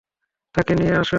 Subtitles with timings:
[0.55, 1.09] তাকে নিয়ে আস।